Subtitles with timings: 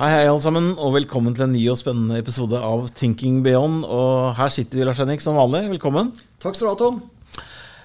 [0.00, 3.82] Hei, hei, alle sammen, og velkommen til en ny og spennende episode av Thinking Beyond.
[3.84, 5.66] Og her sitter vi, Lars Henrik, som vanlig.
[5.74, 6.08] Velkommen.
[6.40, 7.02] Takk skal du ha, Tom.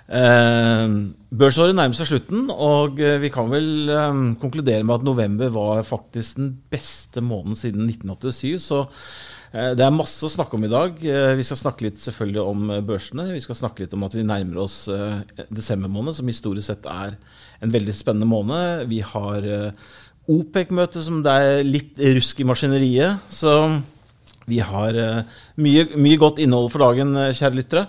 [0.05, 0.93] Eh,
[1.35, 5.83] børsåret nærmer seg slutten, og eh, vi kan vel eh, konkludere med at november var
[5.83, 8.63] faktisk den beste måneden siden 1987.
[8.63, 8.79] Så
[9.51, 11.03] eh, det er masse å snakke om i dag.
[11.03, 13.27] Eh, vi skal snakke litt selvfølgelig om eh, børsene.
[13.35, 14.85] Vi skal snakke litt om at vi nærmer oss
[15.51, 17.19] desember måned, som historisk sett er
[17.59, 18.87] en veldig spennende måned.
[18.87, 19.51] Vi har
[20.31, 23.25] OPEC-møte som det er litt rusk i maskineriet.
[23.29, 23.51] Så
[24.49, 27.85] vi har uh, mye, mye, godt innhold for dagen, eh, kjære lyttere.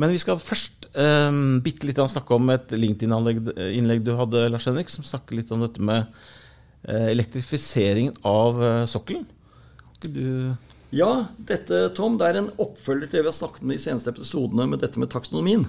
[0.00, 4.90] Men vi skal først um, bitte litt snakke om et LinkedIn-innlegg du hadde, Lars Henrik,
[4.90, 6.08] som snakker litt om dette med
[6.88, 9.28] uh, elektrifiseringen av uh, sokkelen.
[10.94, 14.12] ja, dette, Tom, det er en oppfølger til det vi har snakket om de seneste
[14.12, 15.68] episodene med dette med taksonomien.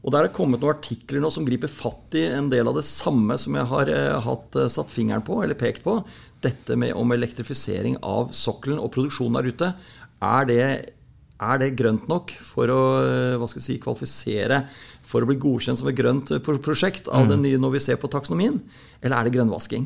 [0.00, 2.78] Og Der er det kommet noen artikler nå som griper fatt i en del av
[2.78, 5.98] det samme som jeg har eh, hatt eh, satt fingeren på, eller pekt på.
[6.40, 9.68] Dette med om elektrifisering av sokkelen og produksjonen der ute.
[10.24, 10.64] Er det,
[11.36, 14.62] er det grønt nok for å eh, hva skal si, kvalifisere
[15.04, 16.32] for å bli godkjent som et grønt
[16.64, 17.32] prosjekt av mm.
[17.34, 18.56] den nye når vi ser på taksonomien?
[19.04, 19.84] Eller er det grønnvasking?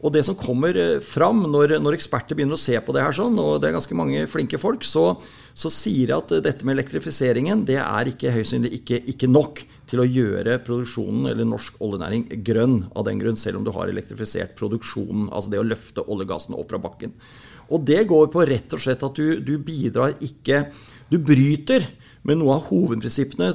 [0.00, 3.36] Og det som kommer fram når, når, eksperter begynner å se på det her, sånn,
[3.40, 5.12] og det er ganske mange flinke folk, så,
[5.52, 10.00] så sier jeg at dette med elektrifiseringen det er ikke høyst ikke, ikke, nok til
[10.00, 14.56] å gjøre produksjonen eller norsk oljenæring grønn av den grunn, selv om du har elektrifisert
[14.58, 17.12] produksjonen, altså det å løfte oljegassen opp fra bakken.
[17.70, 20.64] Og det går på rett og slett at du, du bidrar ikke
[21.10, 21.84] Du bryter
[22.28, 23.52] med noe av hovedprinsippene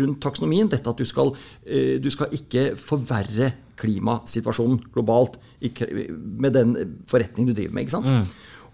[0.00, 0.70] rundt taksonomien.
[0.70, 1.34] Dette at du skal,
[1.66, 7.86] eh, du skal ikke forverre klimasituasjonen globalt med den forretningen du driver med.
[7.86, 8.06] ikke sant?
[8.06, 8.24] Mm.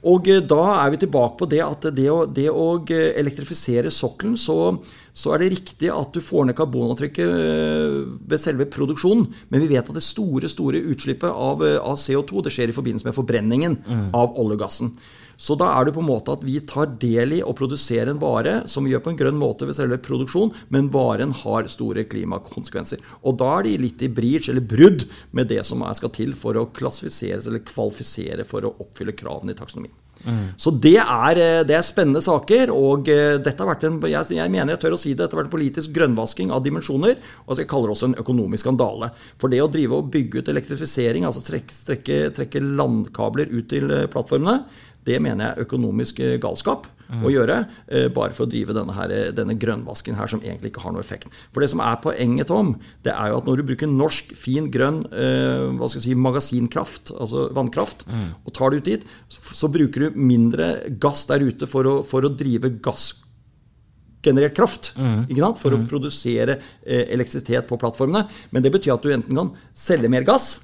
[0.04, 3.92] Og eh, da er vi tilbake på det at det å, det å eh, elektrifisere
[3.94, 4.76] sokkelen, så,
[5.12, 7.98] så, er det riktig at du får ned karbonavtrykket eh,
[8.32, 9.26] ved selve produksjonen.
[9.48, 13.08] Men vi vet at det store store utslippet av, av CO2 det skjer i forbindelse
[13.08, 14.08] med forbrenningen mm.
[14.16, 14.92] av oljegassen.
[15.36, 18.22] Så da er det på en måte at vi tar del i å produsere en
[18.22, 22.06] vare som vi gjør på en grønn måte ved selve produksjon, men varen har store
[22.10, 23.02] klimakonsekvenser.
[23.24, 26.56] Og da er de litt i bridge, eller brudd, med det som skal til for
[26.58, 29.94] å klassifiseres eller kvalifisere for å oppfylle kravene i taksonomien.
[30.24, 30.54] Mm.
[30.56, 32.72] Så det er, eh, det er, spennende saker.
[32.72, 35.36] Og eh, dette har vært en jeg, jeg, mener jeg tør å si det, dette
[35.36, 37.18] har vært en politisk grønnvasking av dimensjoner.
[37.46, 39.10] Og jeg kaller det også en økonomisk skandale.
[39.40, 43.92] For det å drive og bygge ut elektrifisering, altså trekke, trekke, trekke landkabler ut til
[43.92, 44.62] eh, plattformene,
[45.04, 47.24] det mener jeg er økonomisk eh, galskap mm.
[47.24, 50.84] å gjøre, eh, bare for å drive denne, her, denne, grønnvasken her som egentlig ikke
[50.84, 51.32] har noe effekt.
[51.54, 52.74] For det som er poenget, Tom,
[53.06, 56.16] det er jo at når du bruker norsk, fin, grønn eh, hva skal jeg si,
[56.26, 58.30] magasinkraft, altså vannkraft, mm.
[58.44, 62.26] og tar det ut dit, så bruker du mindre gass der ute for å, for
[62.26, 64.94] å drive gassgenerert kraft.
[64.96, 65.26] Mm.
[65.60, 65.80] For mm.
[65.82, 68.26] å produsere eh, elektrisitet på plattformene.
[68.54, 70.56] Men det betyr at du enten kan selge mer gass,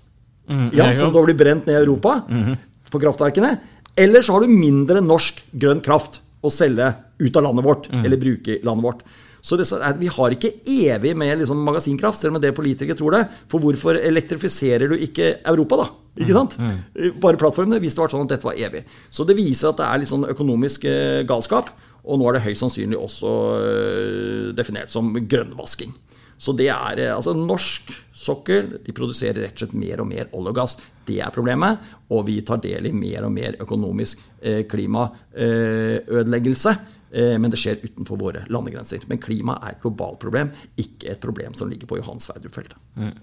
[0.49, 0.71] mm.
[0.79, 2.67] ja, som da blir brent ned i Europa, mm.
[2.91, 3.55] på kraftverkene,
[3.97, 8.05] eller så har du mindre norsk grønn kraft å selge ut av landet vårt, mm.
[8.05, 9.03] eller bruke i landet vårt.
[9.41, 9.65] Så det,
[9.99, 13.23] Vi har ikke evig med liksom magasinkraft, selv om det politikere tror det.
[13.49, 15.87] For hvorfor elektrifiserer du ikke Europa, da?
[16.21, 16.39] Ikke mm.
[16.39, 16.59] sant?
[16.59, 16.75] Mm.
[16.95, 17.21] Mm.
[17.21, 18.85] Bare plattformene, hvis det var sånn at dette var evig.
[19.11, 21.73] Så det viser at det er litt sånn økonomisk eh, galskap.
[22.05, 25.97] Og nå er det høyst sannsynlig også eh, definert som grønnvasking.
[26.41, 30.29] Så det er eh, altså norsk sokkel de produserer rett og slett mer og mer
[30.37, 30.77] olje og gass.
[31.07, 31.79] Det er problemet.
[32.15, 36.73] Og vi tar del i mer og mer økonomisk eh, klimaødeleggelse.
[37.11, 39.01] Eh, men det skjer utenfor våre landegrenser.
[39.11, 40.49] Men klima er et globalt problem,
[40.81, 42.79] ikke et problem som ligger på Johan Sverdrup-feltet.
[42.97, 43.17] Mm.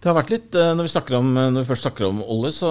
[0.00, 2.70] Det har vært litt, når vi, om, når vi, først snakker om olje, så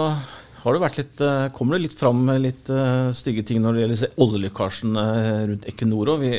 [0.63, 1.17] har det vært litt,
[1.53, 2.65] kommer det litt fram litt
[3.13, 4.91] stygge ting når det gjelder oljelekkasjen
[5.51, 6.07] rundt Equinor.
[6.23, 6.31] Vi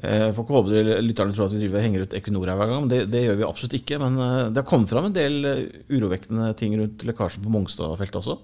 [0.00, 2.86] får ikke håpe lytterne tror at vi driver henger ut Equinor her hver gang.
[2.88, 3.98] Det, det, gjør vi absolutt ikke.
[4.02, 8.20] Men eh, det har kommet fram en del eh, urovekkende ting rundt lekkasjen på Mongstad-feltet
[8.22, 8.38] også?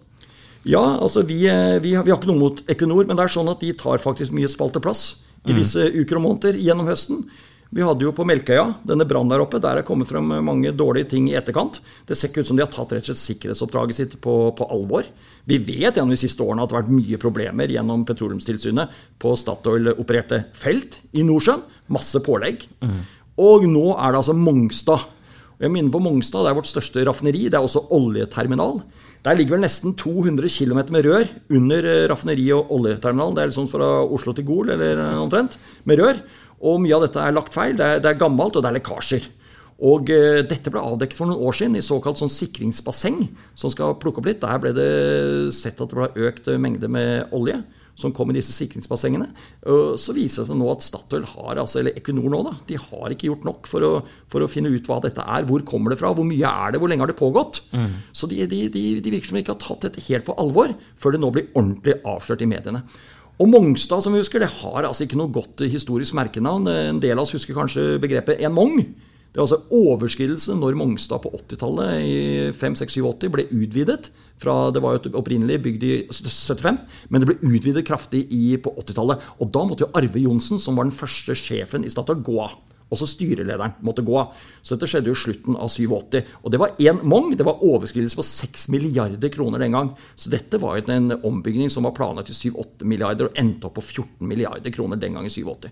[0.68, 3.48] Ja, altså vi, vi, har, vi, har, ikke noe mot Equinor, men det er sånn
[3.48, 5.04] at de tar faktisk mye spalteplass
[5.46, 5.58] i mm.
[5.60, 7.22] disse uker og måneder gjennom høsten.
[7.68, 9.60] Vi hadde jo på Melkøya denne brannen der oppe.
[9.60, 11.82] Der er kommet frem mange dårlige ting i etterkant.
[12.08, 14.68] Det ser ikke ut som de har tatt rett og slett sikkerhetsoppdraget sitt på, på
[14.72, 15.08] alvor.
[15.48, 19.34] Vi vet gjennom de siste årene at det har vært mye problemer gjennom Petroleumstilsynet på
[19.36, 21.66] Statoil-opererte felt i Nordsjøen.
[21.92, 22.64] Masse pålegg.
[22.80, 22.98] Mm.
[23.44, 25.04] Og nå er det altså Mongstad.
[25.58, 27.48] Jeg minner på Mongstad, det er vårt største raffineri.
[27.50, 28.80] Det er også oljeterminal.
[29.26, 33.34] Der ligger vel nesten 200 km med rør under raffineriet raffineri og oljeterminalen.
[33.36, 36.20] Det er liksom fra Oslo til Gol, eller omtrent, med rør.
[36.58, 37.76] Og mye av dette er lagt feil.
[37.78, 39.28] Det er, det er gammelt, og det er lekkasjer.
[39.88, 43.20] Og eh, dette ble avdekket for noen år siden i såkalt sånn sikringsbasseng,
[43.58, 44.42] som skal plukke opp litt.
[44.42, 44.92] Der ble det
[45.54, 47.60] sett at det ble økt mengde med olje
[47.98, 49.26] som kom i disse sikringsbassengene.
[49.98, 53.14] Så viser det seg nå at Statoil har, altså, eller Equinor nå, da, de har
[53.14, 53.92] ikke gjort nok for å,
[54.30, 55.46] for å, finne ut hva dette er.
[55.48, 56.12] Hvor kommer det fra?
[56.14, 56.82] Hvor mye er det?
[56.82, 57.64] Hvor lenge har det pågått?
[57.74, 57.96] Mm.
[58.14, 60.76] Så de, de, de, de, virker som de ikke har tatt dette helt på alvor,
[60.98, 62.84] før det nå blir ordentlig avslørt i mediene.
[63.38, 66.66] Og Mongstad, som vi husker, det har altså ikke noe godt historisk merkenavn.
[66.66, 68.80] En del av oss husker kanskje begrepet en mong.
[68.82, 72.16] Det var altså overskridelse når Mongstad på 80-tallet i
[72.58, 74.08] 5-6-7-80 ble utvidet.
[74.42, 76.80] Fra, det var jo opprinnelig bygd i 75,
[77.10, 79.22] men det ble utvidet kraftig i, på 80-tallet.
[79.38, 82.58] Og da måtte jo Arve Johnsen, som var den første sjefen i Statoil, gå av.
[82.88, 84.36] Også styrelederen måtte gå av.
[84.62, 86.22] Så dette skjedde jo slutten av 87.
[86.42, 87.34] Og det var én mong.
[87.36, 89.92] Det var overskridelse på 6 milliarder kroner den gang.
[90.16, 93.76] Så dette var jo en ombygging som var planlagt til 7-8 milliarder, og endte opp
[93.78, 95.68] på 14 milliarder kroner den gang i 87.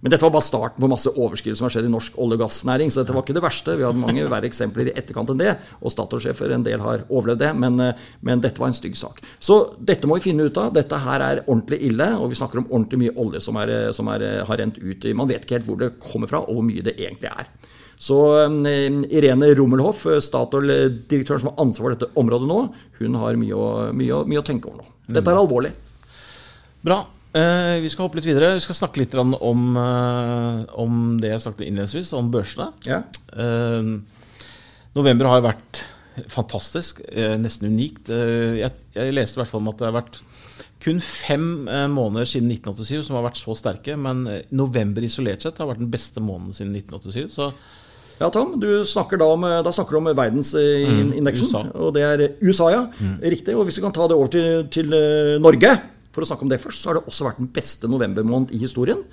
[0.00, 2.42] Men dette var bare starten på masse overskridelser som har skjedd i norsk olje- og
[2.44, 2.92] gassnæring.
[2.94, 3.74] Så dette var ikke det verste.
[3.74, 5.56] Vi hadde mange verre eksempler i etterkant enn det.
[5.82, 7.50] Og Statoil-sjefer, en del har overlevd det.
[7.58, 9.18] Men, eh, men, dette var en stygg sak.
[9.42, 10.70] Så dette må vi finne ut av.
[10.76, 12.12] Dette her er ordentlig ille.
[12.20, 15.10] Og vi snakker om ordentlig mye olje som, er, som er, har rent ut.
[15.18, 17.50] Man vet ikke helt hvor det kommer fra, og hvor mye det egentlig er.
[17.98, 18.14] Så
[19.10, 22.58] Irene Rummelhoff, Statoil-direktøren som har ansvar for dette området nå,
[23.00, 24.92] hun har mye å, mye, mye å tenke over nå.
[25.10, 25.72] Dette er alvorlig.
[26.86, 27.00] Bra.
[27.28, 28.54] Uh, vi skal hoppe litt videre.
[28.56, 29.34] Vi skal snakke litt om,
[29.76, 32.70] uh, om det jeg snakket innledningsvis, om børsene.
[32.88, 33.02] Ja.
[33.36, 33.98] Uh,
[34.96, 35.82] november har vært
[36.32, 36.98] fantastisk,
[37.38, 38.08] nesten unikt.
[38.10, 40.16] Jeg, jeg, leste i hvert fall om at det har vært
[40.82, 41.44] kun fem
[41.94, 43.94] måneder siden 1987 som har vært så sterke.
[43.94, 47.36] Men november isolert sett har vært den beste måneden siden 1987.
[47.36, 47.52] Så
[48.18, 51.54] ja, Tom, du snakker da, om, da snakker du om verdensindeksen.
[51.54, 52.82] Mm, og det er USA, ja.
[52.98, 53.14] Mm.
[53.36, 53.54] Riktig.
[53.54, 54.98] Og hvis vi kan ta det over til, til
[55.44, 55.76] Norge
[56.18, 58.62] for å snakke om det først, så har det også vært den beste novembermåned i
[58.62, 59.04] historien.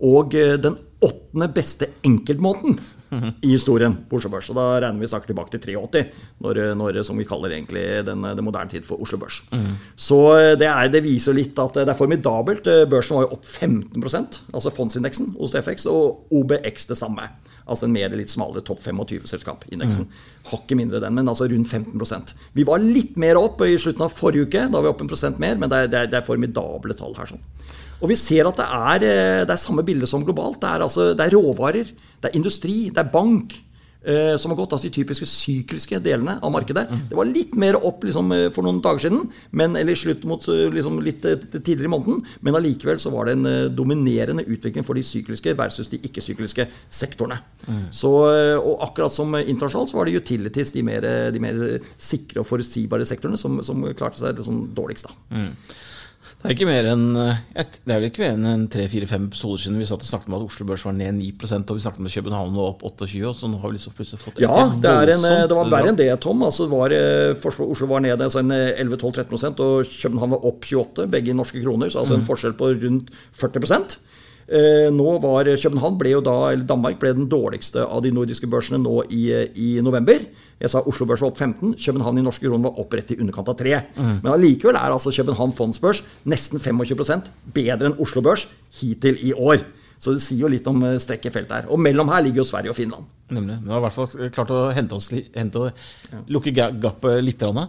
[0.00, 2.78] Og eh, den åttende beste enkeltmåneden
[3.46, 4.48] i historien på Oslo Børs.
[4.52, 6.02] Og da regner vi saker tilbake til 83,
[6.44, 9.42] når, når, som vi kaller egentlig den, den moderne tid for Oslo Børs.
[9.52, 9.74] Mm.
[9.96, 12.68] Så eh, det, er, det, viser litt at det er formidabelt.
[12.92, 14.04] Børsen var jo opp 15
[14.52, 17.28] altså fondsindeksen hos FX, og OBX det samme.
[17.70, 20.08] Altså en mer litt smalere topp 25-selskap-indeksen.
[20.08, 20.28] Mm.
[20.50, 24.14] Hakket mindre den, men altså rundt 15% Vi var litt mer opp i slutten av
[24.14, 24.66] forrige uke.
[24.66, 26.96] Da var vi opp en prosent mer, men det er, det er, det er formidable
[26.98, 27.30] tall her.
[27.30, 27.44] sånn.
[28.00, 30.60] Og vi ser at det er, eh, det er samme bilde som globalt.
[30.62, 31.90] Det er, altså, det er råvarer,
[32.20, 33.58] det er industri, det er bank.
[34.00, 36.86] Eh, som har gått altså de typiske sykliske delene av markedet.
[36.88, 37.00] Mm.
[37.10, 40.46] Det var litt mer opp liksom, eh, for noen dager siden, men, eller slutt mot
[40.48, 42.22] eh, liksom, litt tidligere i måneden.
[42.40, 47.42] Men allikevel så var det en dominerende utvikling for de sykliske versus de ikke-sykliske sektorene.
[47.66, 47.84] Mm.
[47.92, 48.14] Så,
[48.60, 51.04] og akkurat som internasjonalt så var det utilities, de mer,
[51.34, 51.60] de mer
[52.00, 55.10] sikre og forutsigbare sektorene, som, som klarte seg sånn dårligst.
[55.10, 55.36] da.
[55.36, 55.52] Mm.
[56.40, 59.88] Det er ikke mer enn Det er vel ikke mer enn tre-fire-fem episoder siden vi
[59.88, 62.16] satt og snakket om at Oslo Børs var ned 9% og vi snakket om at
[62.18, 65.24] København var opp 28 og så nå har vi liksom plutselig fått Ja, det, en,
[65.24, 66.44] det, var verre enn det, Tom.
[66.46, 71.36] Altså, var, eh, Oslo var ned altså 11-12-13% og København var opp 28, begge i
[71.36, 72.28] norske kroner, så altså en mm.
[72.28, 73.98] forskjell på rundt 40 eh,
[74.50, 78.80] nå var København ble jo da, eller Danmark ble den dårligste av de nordiske børsene
[78.82, 80.24] nå i, i november.
[80.60, 83.18] Jeg sa Oslo Børs var opp 15, København i norske kroner var opp rett i
[83.22, 83.76] underkant av 3.
[83.96, 84.16] Mm.
[84.24, 88.48] Men allikevel er altså København fondsbørs nesten 25% bedre enn Oslo Børs
[88.80, 89.64] hittil i år.
[90.00, 91.66] Så det sier jo litt om strekkefeltet feltet her.
[91.68, 93.08] Og mellom her ligger jo Sverige og Finland.
[93.30, 93.58] Nemlig.
[93.62, 95.64] Vi har i hvert fall klart å hente oss hente,
[96.32, 97.42] lukke gapet litt.
[97.44, 97.68] Rann.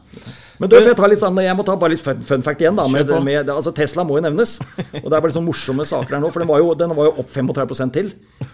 [0.58, 2.80] Men du, jeg, litt sånn, jeg må ta bare litt fun, fun fact igjen.
[2.80, 4.56] da, med, med, altså Tesla må jo nevnes.
[5.02, 6.32] Og det er bare sånn morsomme saker her nå.
[6.32, 8.14] For den var jo, den var jo opp 35 til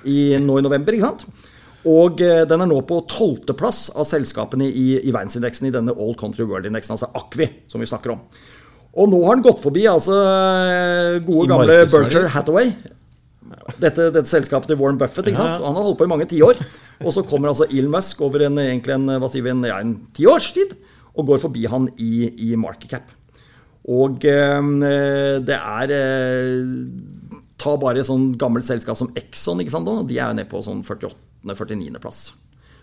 [0.09, 0.97] i, nå i november.
[0.97, 1.47] ikke sant?
[1.87, 6.15] Og eh, den er nå på tolvteplass av selskapene i, i verdensindeksen i denne All
[6.19, 8.25] Country World-indeksen, altså Akvi, som vi snakker om.
[8.97, 12.73] Og nå har den gått forbi altså eh, gode, gamle Berger Hathaway.
[13.77, 15.29] Dette, dette, selskapet til Warren Buffett.
[15.29, 15.63] ikke sant?
[15.63, 16.59] Han har holdt på i mange tiår.
[17.05, 19.79] Og så kommer altså Elon Musk over en, egentlig en, hva sier vi, en, ja,
[19.83, 20.75] en tiårstid
[21.17, 23.13] og går forbi han i, i market cap.
[23.87, 24.71] Og eh,
[25.47, 26.65] det er eh,
[27.57, 29.63] Ta bare et sånn gammelt selskap som Exxon.
[29.63, 29.87] ikke sant?
[30.09, 31.15] De er jo nede på sånn 48
[31.47, 32.27] 49.-plass.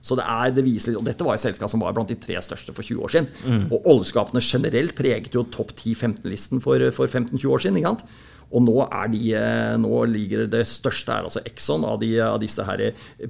[0.04, 2.16] Så det er, det viser litt, og Dette var et selskap som var blant de
[2.20, 3.28] tre største for 20 år siden.
[3.46, 3.62] Mm.
[3.72, 7.78] Og oljeskapene generelt preget jo topp 10-15-listen for, for 15-20 år siden.
[7.80, 8.04] ikke sant?
[8.54, 12.38] Og nå, er de, eh, nå ligger det største er altså Exxon av, de, av
[12.42, 12.82] disse her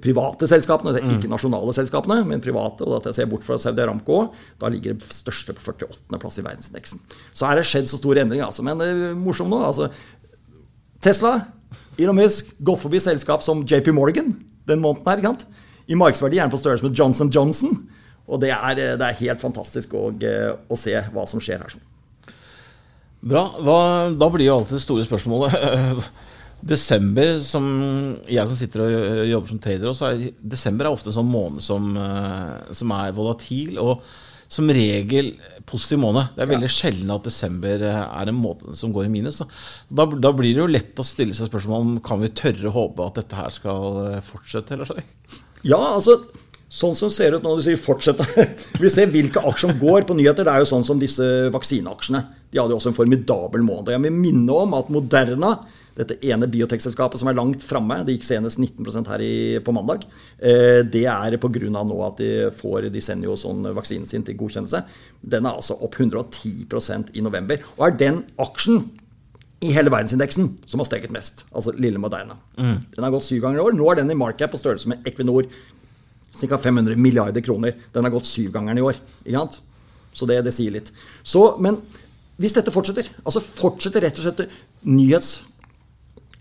[0.02, 0.94] private selskapene.
[0.94, 1.35] Det er ikke mm.
[1.37, 2.85] nasjonale selskapene, men private.
[2.85, 4.21] og da ser jeg bort fra Saudi Aramco,
[4.61, 7.04] da ligger det største på 48.-plass i verdensindeksen.
[7.33, 9.62] Så har det skjedd så stor endring, Altså, men det er morsomt nå.
[9.64, 9.88] altså
[11.04, 11.38] Tesla,
[11.99, 14.35] Elon Musk, gått forbi selskap som JP Morgan
[14.68, 15.23] den måneden her.
[15.25, 15.47] Kant.
[15.87, 17.76] I markedsverdi er den på størrelse med Johnson Johnson.
[18.25, 21.75] Og det er, det er helt fantastisk å, eh, å, se hva som skjer her.
[23.25, 23.47] Bra.
[23.64, 23.78] Hva,
[24.12, 26.04] da blir jo alltid det store spørsmålet
[26.75, 27.64] Desember, som
[28.28, 31.64] jeg som sitter og jobber som trader, også, er, desember er ofte en sånn måned
[31.64, 31.90] som,
[32.73, 33.81] som er volatil.
[33.83, 34.04] og
[34.54, 35.33] som regel
[35.66, 36.28] positiv måned.
[36.37, 36.75] Det er veldig ja.
[36.76, 39.40] sjelden at desember er en måned som går i minus.
[39.88, 42.75] Da, da, blir det jo lett å stille seg spørsmål om kan vi tørre å
[42.76, 44.76] håpe at dette her skal fortsette.
[44.76, 44.99] eller så?
[45.64, 46.21] Ja, altså
[46.75, 48.19] Sånn som ser ut nå, du sier fortsett.
[48.83, 50.47] Vi ser hvilke aksjer som går på nyheter.
[50.47, 52.25] Det er jo sånn som disse vaksineaksjene.
[52.50, 53.93] De hadde jo også en formidabel måned.
[53.95, 55.52] Jeg vil minne om at Moderna,
[55.95, 60.02] dette ene biotekselskapet som er langt framme, det gikk senest 19% her i, på mandag,
[60.43, 61.71] eh, det er pga.
[61.71, 64.83] nå at de får de sender jo sånn vaksinen sin til godkjennelse.
[65.23, 67.62] Den er altså opp 110% i november.
[67.78, 68.83] Og er den aksjen
[69.64, 71.45] i hele verdensindeksen som har steget mest.
[71.54, 72.37] Altså lille Moderna.
[72.59, 72.83] Mm.
[72.97, 73.78] Den har gått syv ganger i år.
[73.78, 75.47] Nå er den i markup på størrelse med Equinor,
[76.40, 76.58] ca.
[76.58, 77.76] 500 milliarder kroner.
[77.94, 78.98] Den har gått syvgangeren i år.
[79.24, 79.60] Ikke sant?
[80.14, 80.92] Så det, det sier litt.
[81.26, 81.80] Så, men
[82.40, 85.36] hvis dette fortsetter, altså fortsetter rett og slett nyhets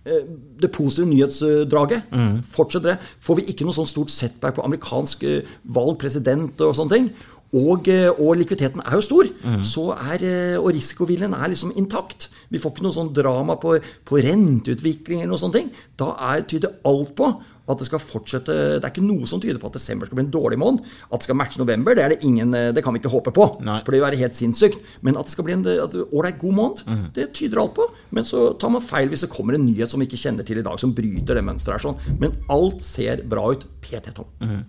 [0.06, 0.26] eh,
[0.62, 2.10] det positive nyhetsdraget.
[2.14, 2.40] Mm.
[2.56, 3.12] Fortsetter det.
[3.24, 7.12] Får vi ikke noe sånn stort setback på amerikansk eh, valg, president og sånne ting,
[7.54, 9.66] og, eh, og likviditeten er jo stor, mm.
[9.70, 10.24] så er,
[10.58, 12.32] og risikoviljen er liksom intakt.
[12.50, 15.78] Vi får ikke noe sånn drama på, på renteutvikling eller noe sånt.
[15.98, 17.30] Da er, tyder alt på
[17.64, 20.26] at det skal fortsette Det er ikke noe som tyder på at desember skal bli
[20.26, 20.84] en dårlig måned.
[21.08, 23.48] At det skal matche november, det, ingen, det kan vi ikke håpe på.
[23.64, 23.80] Nei.
[23.86, 24.82] For det vil være helt sinnssykt.
[25.06, 27.06] Men at det skal bli en ålreit god måned, mm.
[27.16, 27.88] det tyder alt på.
[28.12, 30.60] Men så tar man feil hvis det kommer en nyhet som vi ikke kjenner til
[30.60, 32.20] i dag, som bryter det mønsteret her sånn.
[32.20, 33.68] Men alt ser bra ut.
[33.84, 34.28] PT, Tom.
[34.44, 34.64] Mm.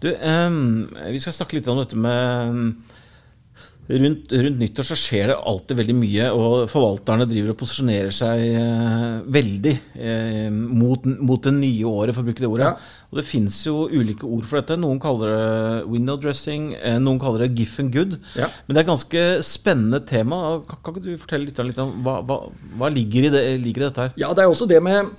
[0.00, 2.74] Du, um, vi skal snakke litt om dette med
[3.86, 8.42] Rundt, rundt, nyttår så skjer det alltid veldig mye, og forvalterne driver og posisjonerer seg
[8.58, 12.72] eh, veldig eh, mot, mot, det nye året, for å bruke det ordet.
[12.72, 13.04] Ja.
[13.12, 14.78] Og det fins jo ulike ord for dette.
[14.82, 18.18] Noen kaller det window dressing, eh, noen kaller det giff and good.
[18.34, 18.50] Ja.
[18.66, 20.42] Men det er et ganske spennende tema.
[20.66, 22.42] Kan, kan ikke du fortelle litt, om hva, hva,
[22.80, 24.18] hva ligger, i det, ligger, i dette her?
[24.18, 25.14] Ja, det er også det med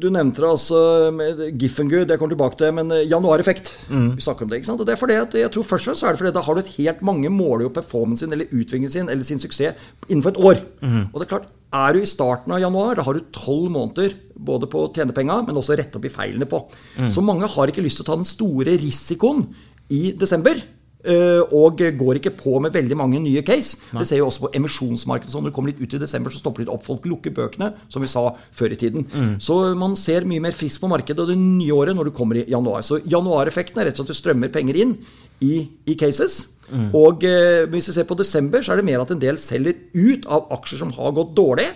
[0.00, 0.80] du nevnte det altså
[1.14, 3.70] med Giffengood, det kommer tilbake til, men eh, januareffekt.
[3.90, 4.08] Mm.
[4.16, 4.82] Vi snakker om det, ikke sant?
[4.82, 6.44] Og det er fordi at jeg tror først og fremst så er det fordi da
[6.46, 9.90] har du et helt mange måler jo performance sin eller utviklingen sin eller sin suksess
[10.08, 10.62] innenfor et år.
[10.82, 11.04] Mm.
[11.12, 14.16] Og det er klart, er du i starten av januar, da har du tolv måneder
[14.34, 16.64] både på å tjene penga, men også rette opp i feilene på.
[16.98, 17.10] Mm.
[17.14, 19.46] Så mange har ikke lyst til å ta den store risikoen
[19.94, 20.58] i desember.
[21.00, 23.78] Eh, og går ikke på med veldig mange nye case.
[23.94, 24.02] Nei.
[24.02, 25.32] Det ser jo også på emisjonsmarkedet.
[25.32, 26.84] Når du kommer litt ut i desember, så stopper litt opp.
[26.84, 28.26] Folk lukker bøkene, som vi sa
[28.56, 29.06] før i tiden.
[29.08, 29.34] Mm.
[29.40, 32.42] Så man ser mye mer frisk på markedet og det nye året når du kommer
[32.42, 32.84] i januar.
[32.84, 34.96] Så januareffekten er rett og slett at det strømmer penger inn
[35.40, 35.54] i,
[35.88, 36.42] i cases.
[36.68, 36.90] Mm.
[36.94, 39.80] Og eh, hvis vi ser på desember, så er det mer at en del selger
[39.96, 41.70] ut av aksjer som har gått dårlig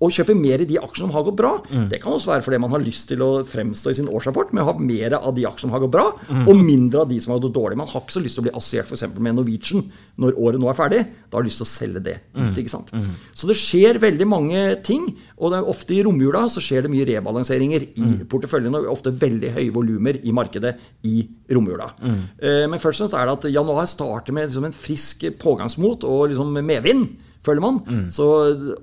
[0.00, 1.52] og kjøpe mer i de aksjene som har gått bra.
[1.68, 1.88] Mm.
[1.92, 4.64] Det kan også være fordi man har lyst til å fremstå i sin årsrapport med
[4.64, 6.46] å ha mer av de aksjene som har gått bra, mm.
[6.48, 7.78] og mindre av de som har gått dårlig.
[7.80, 9.04] Man har ikke så lyst til å bli assosiert f.eks.
[9.20, 9.84] med Norwegian
[10.20, 11.02] når året nå er ferdig.
[11.28, 12.40] Da har du lyst til å selge det ut.
[12.40, 12.96] Mm.
[12.96, 13.12] Mm.
[13.36, 16.92] Så det skjer veldig mange ting, og det er ofte i romjula så skjer det
[16.92, 18.18] mye rebalanseringer i mm.
[18.32, 20.76] porteføljen, og ofte veldig høye volumer i markedet
[21.08, 21.18] i
[21.52, 21.92] romjula.
[22.00, 22.20] Mm.
[22.40, 26.08] Eh, men først og fremst er det at januar starter med liksom en frisk pågangsmot
[26.08, 27.10] og liksom medvind
[27.46, 27.80] føler man.
[27.86, 28.04] Mm.
[28.12, 28.26] Så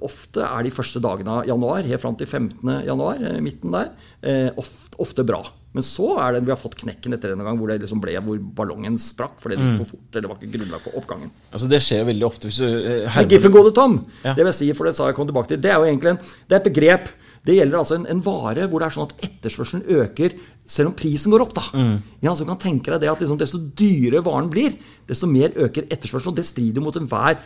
[0.05, 2.81] ofte er de første dagene av januar, helt fram til 15.
[2.87, 5.43] januar, eh, midten der, eh, ofte, ofte bra.
[5.77, 8.15] Men så er det vi har fått knekken etter en gang hvor det liksom ble
[8.25, 9.79] hvor ballongen sprakk fordi det gikk mm.
[9.83, 10.17] for fort.
[10.17, 11.29] eller var ikke grunnlag for oppgangen.
[11.51, 14.33] Altså Det skjer veldig ofte hvis du uh, Men Giffen Gode Tom, ja.
[14.33, 16.15] det vil jeg si, for det sa jeg kom tilbake til, det er jo egentlig
[16.15, 17.11] en, det er et begrep.
[17.47, 20.33] Det gjelder altså en, en, vare hvor det er sånn at etterspørselen øker
[20.67, 21.53] selv om prisen går opp.
[21.55, 21.63] da.
[21.77, 21.93] Mm.
[22.25, 24.73] Ja, så kan tenke deg det at liksom, Desto dyrere varen blir,
[25.07, 26.33] desto mer øker etterspørselen.
[26.33, 27.37] og Det strider mot enhver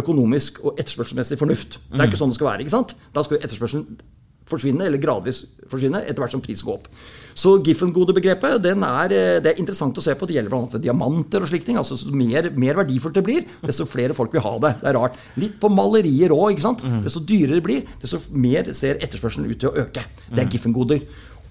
[0.00, 1.80] økonomisk og etterspørselsmessig fornuft.
[1.90, 2.64] Det er ikke sånn det skal være.
[2.64, 2.96] ikke sant?
[3.14, 3.98] Da skal etterspørselen
[4.48, 6.86] forsvinne, eller gradvis forsvinne, etter hvert som prisen går opp.
[7.38, 10.26] Så Giffen-gode-begrepet det er interessant å se på.
[10.26, 10.80] Det gjelder bl.a.
[10.82, 11.78] diamanter og slike ting.
[11.78, 14.74] altså så mer, mer, verdifullt det blir, desto flere folk vil ha det.
[14.80, 15.18] Det er rart.
[15.38, 16.58] Litt på malerier òg.
[16.58, 17.02] Mm.
[17.06, 20.02] Desto dyrere det blir, desto mer ser etterspørselen ut til å øke.
[20.32, 21.04] Det er Giffen-goder.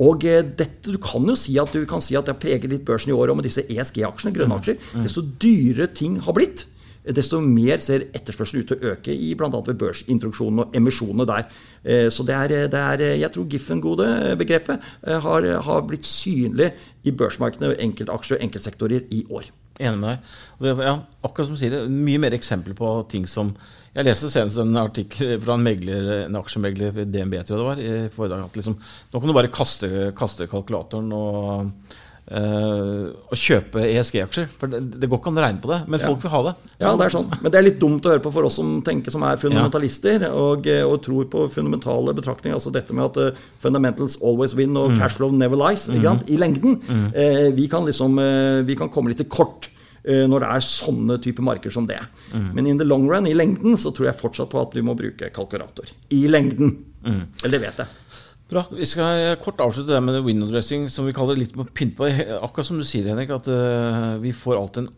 [0.04, 2.70] Og eh, dette, Du kan jo si at du kan si at det har preget
[2.70, 4.82] litt børsen i år òg med disse ESG-aksjene, grønne aksjer.
[5.06, 6.68] Desto dyrere ting har blitt,
[7.16, 9.50] desto mer ser etterspørselen ut til å øke i bl.a.
[9.52, 11.48] ved børsintroduksjonen og emisjonene der.
[11.84, 16.72] Eh, så det er, det er jeg tror Giffen-gode-begrepet eh, har, har, blitt synlig
[17.08, 19.50] i børsmarkedene, enkeltaksjer og enkeltsektorer i år.
[19.78, 20.80] Enig med deg.
[20.82, 23.54] Ja, akkurat som du sier, det, mye mer eksempler på ting som
[23.98, 27.70] Jeg leste senest en artikkel fra en, megler, en aksjemegler ved DNB, tror jeg det
[27.70, 28.44] var, i forrige dag.
[28.46, 28.76] At liksom,
[29.10, 31.96] nå kan du bare kaste, kaste kalkulatoren og
[32.28, 34.50] Uh, å kjøpe ESG-aksjer.
[34.60, 36.52] For det, det, går ikke an å regne på det, men folk vil ha det.
[36.82, 37.30] Ja, det er sånn.
[37.40, 40.26] Men det er litt dumt å høre på for oss som tenker som er fundamentalister
[40.28, 40.32] ja.
[40.36, 42.58] og, eh, og, tror på fundamentale betraktninger.
[42.60, 45.00] Altså dette med at uh, fundamentals always win og mm.
[45.00, 46.26] cashflow never lies mm.
[46.28, 46.76] i lengden.
[46.84, 47.06] Mm.
[47.16, 48.20] Uh, vi, kan liksom,
[48.68, 49.72] vi kan komme litt til kort
[50.08, 51.98] når det er sånne typer marker som det.
[52.32, 52.46] Mm.
[52.56, 54.96] Men in the long run, i lengden, så tror jeg fortsatt på at vi må
[54.96, 55.92] bruke kalkulator.
[56.16, 56.78] I lengden.
[57.04, 57.26] Mm.
[57.42, 58.07] Eller det vet jeg.
[58.48, 58.64] Bra.
[58.72, 62.08] Vi skal kort avslutte det med window dressing, som vi kaller litt på pynt på.
[62.40, 64.94] Akkurat som du sier, Henrik, at uh, vi får alltid en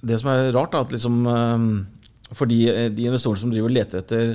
[0.00, 1.26] Det som er rart, er at liksom
[2.32, 4.32] For de, de investorene som driver og leter etter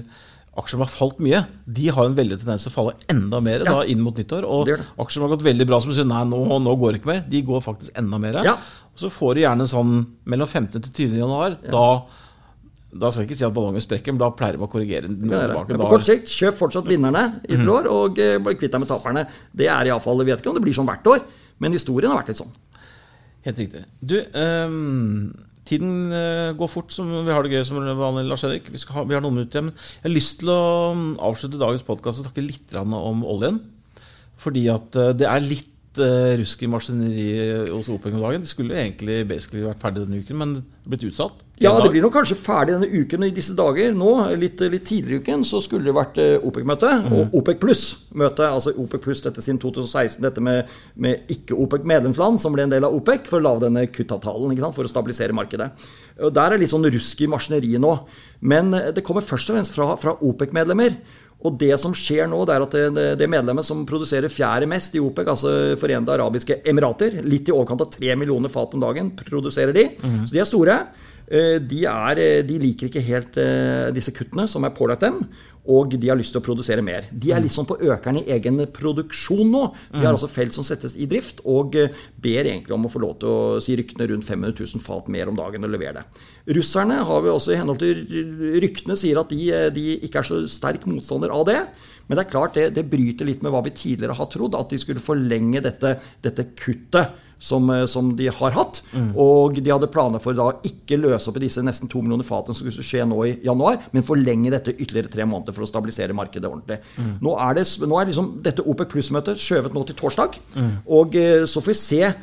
[0.53, 3.63] aksjer som har falt mye, de har en veldig tendens til å falle enda mer
[3.63, 3.72] ja.
[3.72, 4.46] da, inn mot nyttår.
[4.46, 7.10] Og aksjer som har gått veldig bra, som sier nei, nå, nå går det ikke
[7.10, 8.38] mer, de går faktisk enda mer.
[8.46, 8.53] Ja.
[8.93, 9.96] Og så får du gjerne sånn
[10.29, 10.77] mellom 15.
[10.77, 11.17] til 20.
[11.24, 11.58] januar.
[11.58, 11.74] Ja.
[11.74, 11.88] Da
[12.94, 15.40] da skal jeg ikke si at ballongen sprekker, men da pleier de å korrigere noe
[15.46, 15.78] tilbake.
[15.82, 17.72] På kort sikt, kjøp fortsatt vinnerne i et mm.
[17.74, 19.24] år, og uh, bli kvitt deg med taperne.
[19.52, 21.26] Det er iallfall Jeg vet ikke om det blir sånn hvert år,
[21.64, 22.54] men historien har vært litt sånn.
[23.48, 23.84] Helt riktig.
[24.00, 25.34] Du, um,
[25.68, 28.70] tiden uh, går fort, som vi har det gøy som vanlig, Lars Erik.
[28.72, 29.74] Vi, ha, vi, har noen minutter igjen.
[30.00, 30.62] Jeg har lyst til å
[31.32, 33.64] avslutte dagens podkast og takke litt om oljen.
[34.40, 38.44] Fordi at uh, det er litt uh, rusk i maskineriet hos OPEC om dagen.
[38.44, 40.54] De skulle egentlig vært ferdig denne uken, men
[40.88, 41.44] blitt utsatt.
[41.62, 43.24] Ja, det blir nok kanskje ferdig denne uken.
[43.28, 44.10] I disse dager nå,
[44.42, 46.92] litt, litt tidligere i uken, så skulle det vært uh, OPEC-møte.
[47.06, 47.16] Mm.
[47.16, 48.50] Og OPEC pluss-møte.
[48.50, 52.96] Altså OPEC pluss dette siden 2016, dette med, med ikke-OPEC-medlemsland som ble en del av
[52.98, 55.72] OPEC, for å lage denne kuttavtalen for å stabilisere markedet.
[56.22, 57.96] Og Der er litt sånn rusk i maskineriet nå.
[58.44, 60.98] Men eh, det kommer først og fremst fra, fra OPEC-medlemmer.
[61.44, 64.96] Og det som skjer nå, det er at det, det medlemmet som produserer fjerde mest
[64.96, 69.12] i OPEC, altså Forente arabiske emirater, litt i overkant av tre millioner fat om dagen,
[69.20, 69.90] produserer de.
[70.00, 70.22] Mm.
[70.24, 70.78] Så de er store.
[71.34, 75.24] Eh, de, er, eh, de, liker ikke helt eh, disse kuttene som er pålagt dem
[75.63, 77.06] og de har lyst til å produsere mer.
[77.10, 79.62] De er litt sånn på økeren i egen produksjon nå.
[79.94, 80.18] De har mm.
[80.18, 81.78] altså felt som settes i drift, og
[82.20, 85.32] ber egentlig om å få lov til å si ryktene rundt 500 000 fat mer
[85.32, 86.25] om dagen og levere det.
[86.60, 88.04] Russerne har vi også i henhold til
[88.60, 89.40] ryktene sier at de,
[89.80, 91.62] de ikke er så sterk motstander av det.
[92.10, 94.75] Men det er klart det, det, bryter litt med hva vi tidligere har trodd, at
[94.75, 95.96] de skulle forlenge dette,
[96.28, 98.82] dette kuttet som, eh, som, de har hatt.
[98.94, 99.12] Mm.
[99.20, 102.56] Og de hadde planer for da ikke løse opp i disse nesten to millioner fatene
[102.56, 106.16] som skulle skje nå i januar, men forlenge dette ytterligere tre måneder for å stabilisere
[106.16, 106.80] markedet ordentlig.
[106.96, 107.16] Mm.
[107.24, 110.40] Nå er, det, nå er liksom dette OPEC pluss-møtet skjøvet nå til torsdag.
[110.56, 110.72] Mm.
[111.00, 112.14] Og eh, så får vi se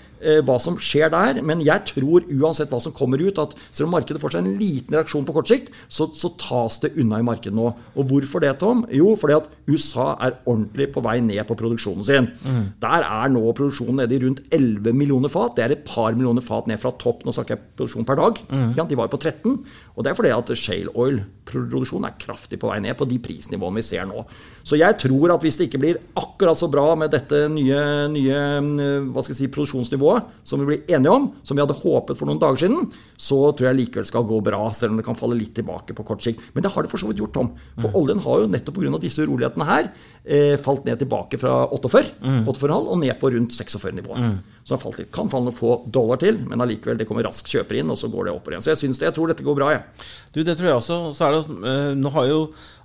[0.47, 1.41] hva som skjer der.
[1.47, 4.59] Men jeg tror uansett hva som kommer ut, at selv om markedet får seg en
[4.61, 7.71] liten reaksjon på kort sikt, så, så tas det unna i markedet nå.
[7.97, 8.85] Og hvorfor det, Tom?
[8.95, 12.30] Jo, fordi at USA er ordentlig på vei ned på produksjonen sin.
[12.45, 12.65] Mm.
[12.83, 15.56] Der er nå produksjonen nede i rundt 11 millioner fat.
[15.56, 17.25] Det er et par millioner fat ned fra topp.
[17.26, 18.43] Nå snakker jeg produksjon per dag.
[18.50, 18.75] Mm.
[18.80, 19.59] De var jo på 13.
[20.00, 23.82] Og det er fordi at shale oil-produksjonen er kraftig på vei ned på de prisnivåene
[23.82, 24.23] vi ser nå.
[24.65, 28.39] Så jeg tror at hvis det ikke blir akkurat så bra med dette nye, nye
[28.39, 32.65] jeg si, produksjonsnivået som vi blir enige om, som vi hadde håpet for noen dager
[32.65, 32.89] siden,
[33.21, 36.06] så tror jeg likevel skal gå bra, selv om det kan falle litt tilbake på
[36.08, 36.49] kort sikt.
[36.54, 37.52] Men det har det for så vidt gjort, Tom.
[37.76, 37.99] For mm.
[38.00, 39.02] oljen har jo nettopp pga.
[39.04, 39.91] disse urolighetene her
[40.25, 42.41] eh, falt ned tilbake fra 48, mm.
[42.49, 44.25] 48,5 og ned på rundt 46-nivået.
[44.25, 44.41] Mm.
[44.71, 45.09] Så det falt litt.
[45.11, 48.06] Kan falle noen få dollar til, men allikevel, det kommer raskt kjøper inn, og så
[48.13, 48.63] går det opp igjen.
[48.63, 49.80] Så jeg, syns det, jeg tror dette går bra, jeg.
[49.83, 50.04] Ja.
[50.30, 50.99] Du, det tror jeg også.
[51.19, 52.37] Så er det, uh, nå har jo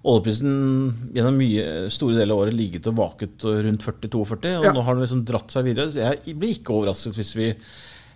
[0.02, 0.56] oljeprisen
[1.14, 4.74] gjennom mye store deler av året ligget og vaket rundt 40-42, og ja.
[4.74, 5.94] nå har den liksom dratt seg videre.
[5.94, 7.52] Så jeg blir ikke overrasket hvis vi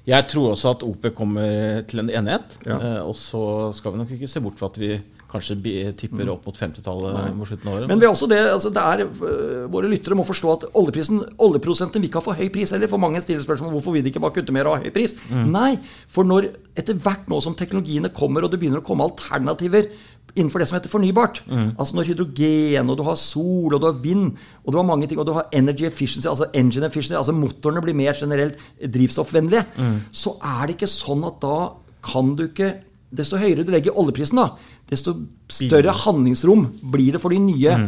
[0.10, 2.80] Jeg tror også at OP kommer til en enighet, ja.
[2.82, 3.44] uh, og så
[3.78, 4.96] skal vi nok ikke se bort fra at vi
[5.30, 5.58] kanskje
[6.00, 7.90] tipper opp mot 50-tallet mot slutten av året.
[7.92, 11.22] Men det er også det, altså det er, uh, våre lyttere må forstå at oljeprisen,
[11.38, 12.92] oljeprodusenten vil ikke ha for høy pris heller.
[12.92, 15.16] For mange stiller spørsmål hvorfor vil de ikke bare kutte mer og ha høy pris.
[15.30, 15.50] Mm.
[15.54, 15.74] Nei,
[16.10, 19.92] for når etter hvert nå som teknologiene kommer og det begynner å komme alternativer
[20.38, 21.42] innenfor det som heter fornybart.
[21.50, 21.72] Mm.
[21.80, 25.10] Altså når hydrogen, og du har sol, og du har vind, og du har mange
[25.10, 29.66] ting, og du har energy efficiency, altså engine efficiency, altså motorene blir mer generelt drivstoffvennlige,
[29.78, 29.98] mm.
[30.12, 31.58] så er det ikke sånn at da
[32.06, 32.74] kan du ikke
[33.10, 34.52] Desto høyere du legger oljeprisen, da,
[34.92, 35.16] desto
[35.50, 37.88] større handlingsrom blir det for de nye mm.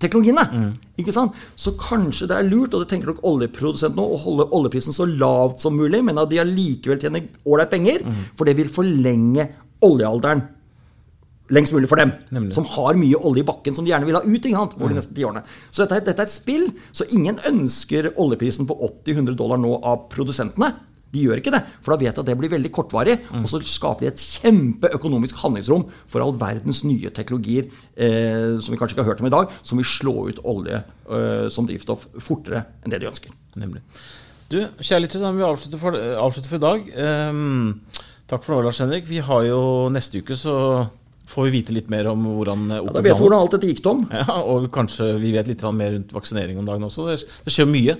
[0.00, 0.44] teknologiene.
[0.48, 0.70] Mm.
[1.02, 1.36] Ikke sant?
[1.60, 5.08] Så kanskje det er lurt, og det tenker nok oljeprodusenten nå, å holde oljeprisen så
[5.10, 8.24] lavt som mulig, men at de allikevel tjener ålreit penger, mm.
[8.38, 9.50] for det vil forlenge
[9.84, 10.46] oljealderen
[11.52, 12.14] lengst mulig for dem.
[12.32, 12.54] Nemlig.
[12.56, 14.88] Som har mye olje i bakken som de gjerne vil ha ut ikke sant, over
[14.88, 15.00] de mm.
[15.02, 15.44] neste ti årene.
[15.68, 16.66] Så dette, dette, er et spill.
[16.94, 20.72] Så ingen ønsker oljeprisen på 80-100 dollar nå av produsentene.
[21.14, 23.16] De gjør ikke det, for da vet de at det blir veldig kortvarig.
[23.40, 28.80] Og så skaper de et kjempeøkonomisk handlingsrom for all verdens nye teknologier eh, som vi
[28.80, 32.08] kanskje ikke har hørt om i dag, som vil slå ut olje eh, som drivstoff
[32.18, 33.34] fortere enn det de ønsker.
[33.60, 33.84] Nemlig.
[34.52, 36.90] Du, kjære lyttere, da må vi avslutte for, avslutte for i dag.
[37.32, 37.80] Um,
[38.30, 39.08] takk for nå, Lars Henrik.
[39.08, 40.54] Vi har jo neste uke så
[41.30, 43.84] får vi vite litt mer om hvordan ja, Da vet vi hvordan alt dette gikk,
[43.86, 44.04] Tom.
[44.12, 47.14] Ja, og kanskje vi vet litt mer rundt vaksinering om dagen også.
[47.16, 47.96] Det skjer mye.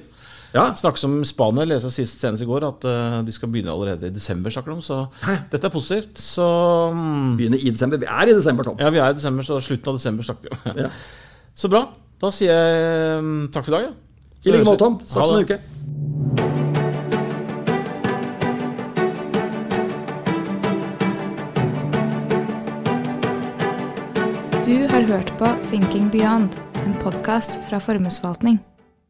[0.55, 0.69] Ja.
[0.79, 1.65] Snakkes om Spania.
[1.67, 4.51] Leste sist senest i går at uh, de skal begynne allerede i desember.
[4.55, 5.37] snakker de om, Så Hæ?
[5.53, 6.19] dette er positivt.
[6.19, 6.47] Så
[6.93, 7.99] um, Begynne i desember?
[7.99, 8.79] Vi er i desember, Tom.
[8.79, 10.79] Ja, vi er i desember, så slutten av desember snakker vi om.
[10.87, 10.91] Ja.
[11.55, 11.85] Så bra.
[12.19, 13.85] Da sier jeg um, takk for i dag.
[13.91, 13.93] Ja.
[14.45, 14.99] I like måte, Tom.
[15.07, 16.65] Snakkes om en uke.
[24.65, 28.59] Du har hørt på Thinking Beyond en podkast fra Formuesforvaltning.